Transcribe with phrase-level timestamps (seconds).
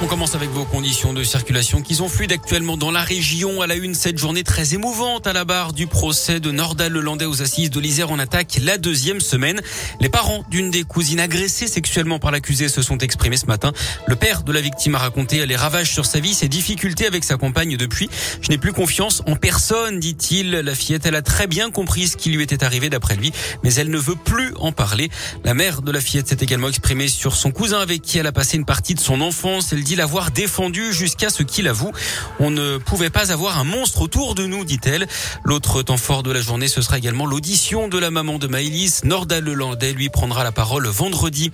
[0.00, 3.62] On commence avec vos conditions de circulation qui sont fluides actuellement dans la région.
[3.62, 7.24] À la une, cette journée très émouvante à la barre du procès de Nordal Lelandais
[7.24, 9.60] aux assises de l'Isère en attaque la deuxième semaine.
[10.00, 13.72] Les parents d'une des cousines agressées sexuellement par l'accusé se sont exprimés ce matin.
[14.06, 17.24] Le père de la victime a raconté les ravages sur sa vie, ses difficultés avec
[17.24, 18.08] sa compagne depuis.
[18.40, 20.52] Je n'ai plus confiance en personne, dit-il.
[20.52, 23.32] La fillette, elle a très bien compris ce qui lui était arrivé d'après lui,
[23.64, 25.10] mais elle ne veut plus en parler.
[25.44, 28.32] La mère de la fillette s'est également exprimée sur son cousin avec qui elle a
[28.32, 29.72] passé une partie de son enfance.
[29.96, 31.92] L'avoir défendu jusqu'à ce qu'il avoue.
[32.40, 35.06] On ne pouvait pas avoir un monstre autour de nous, dit-elle.
[35.44, 39.04] L'autre temps fort de la journée, ce sera également l'audition de la maman de Maëlys.
[39.04, 41.50] Norda Lelandais lui prendra la parole vendredi.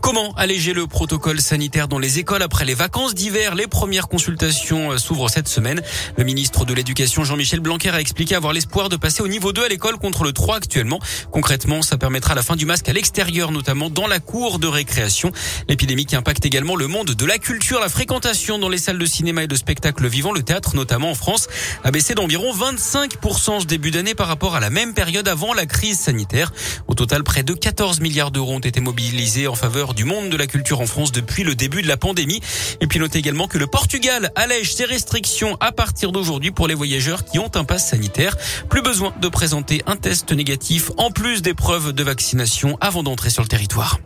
[0.00, 3.54] Comment alléger le protocole sanitaire dans les écoles après les vacances d'hiver?
[3.54, 5.82] Les premières consultations euh, s'ouvrent cette semaine.
[6.16, 9.64] Le ministre de l'Éducation, Jean-Michel Blanquer, a expliqué avoir l'espoir de passer au niveau 2
[9.64, 10.98] à l'école contre le 3 actuellement.
[11.30, 15.32] Concrètement, ça permettra la fin du masque à l'extérieur, notamment dans la cour de récréation.
[15.68, 18.98] L'épidémie qui impacte également le monde de la culture, la fréquence fréquentation dans les salles
[18.98, 21.48] de cinéma et de spectacle vivant, le théâtre notamment en France,
[21.82, 25.64] a baissé d'environ 25% ce début d'année par rapport à la même période avant la
[25.64, 26.52] crise sanitaire.
[26.86, 30.36] Au total, près de 14 milliards d'euros ont été mobilisés en faveur du monde de
[30.36, 32.40] la culture en France depuis le début de la pandémie.
[32.80, 36.74] Et puis notez également que le Portugal allège ses restrictions à partir d'aujourd'hui pour les
[36.74, 38.36] voyageurs qui ont un pass sanitaire.
[38.68, 43.30] Plus besoin de présenter un test négatif en plus des preuves de vaccination avant d'entrer
[43.30, 43.98] sur le territoire.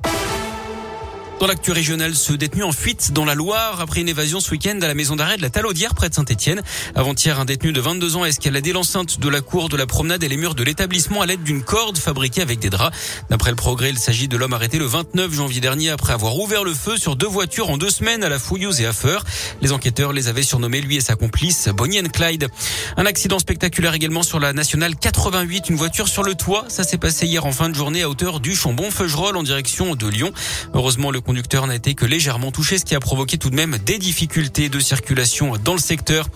[1.41, 4.77] Dans l'actu régionale, ce détenu en fuite dans la Loire après une évasion ce week-end
[4.83, 6.62] à la maison d'arrêt de la Talaudière près de Saint-Etienne.
[6.97, 10.25] Avant-hier, un détenu de 22 ans a escaladé l'enceinte de la cour de la promenade
[10.25, 12.97] et les murs de l'établissement à l'aide d'une corde fabriquée avec des draps.
[13.30, 16.64] D'après le progrès, il s'agit de l'homme arrêté le 29 janvier dernier après avoir ouvert
[16.64, 19.23] le feu sur deux voitures en deux semaines à la Fouilleuse et à Feur.
[19.62, 22.48] Les enquêteurs les avaient surnommés lui et sa complice Bonnie and Clyde.
[22.97, 26.64] Un accident spectaculaire également sur la nationale 88, une voiture sur le toit.
[26.67, 30.08] Ça s'est passé hier en fin de journée à hauteur du Chambon-Feugerolles en direction de
[30.08, 30.33] Lyon.
[30.75, 33.77] Heureusement, le conducteur n'a été que légèrement touché, ce qui a provoqué tout de même
[33.84, 36.27] des difficultés de circulation dans le secteur.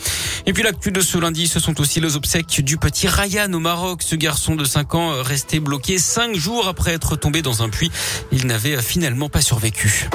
[0.44, 3.58] Et puis l'actu de ce lundi, ce sont aussi les obsèques du petit Ryan au
[3.58, 4.02] Maroc.
[4.02, 7.90] Ce garçon de 5 ans resté bloqué 5 jours après être tombé dans un puits.
[8.32, 10.10] Il n'avait finalement pas survécu.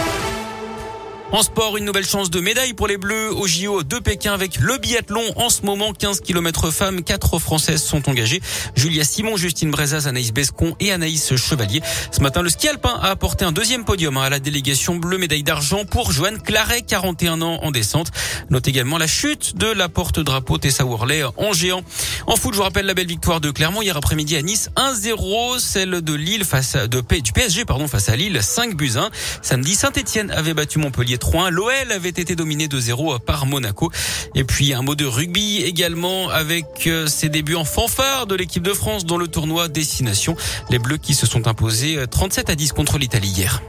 [1.34, 4.60] En sport, une nouvelle chance de médaille pour les Bleus au JO de Pékin avec
[4.60, 5.22] le biathlon.
[5.36, 8.42] En ce moment, 15 km femmes, 4 Françaises sont engagées.
[8.76, 11.82] Julia Simon, Justine Brezaz, Anaïs Bescon et Anaïs Chevalier.
[12.14, 15.44] Ce matin, le ski alpin a apporté un deuxième podium à la délégation bleue médaille
[15.44, 18.08] d'argent pour Joanne Claret, 41 ans en descente.
[18.50, 21.84] Note également la chute de la porte-drapeau Tessa Worley en géant.
[22.28, 25.60] En foot, je vous rappelle la belle victoire de Clermont hier après-midi à Nice 1-0,
[25.60, 29.10] celle de Lille face à, du PSG pardon face à Lille 5 buts 1.
[29.42, 33.92] Samedi, Saint-Etienne avait battu Montpellier 3 L'OL avait été dominé de 0 par Monaco.
[34.36, 38.64] Et puis un mot de rugby également avec euh, ses débuts en fanfare de l'équipe
[38.64, 40.36] de France dans le tournoi Destination.
[40.70, 43.62] Les Bleus qui se sont imposés 37 euh, à 10 contre l'Italie hier.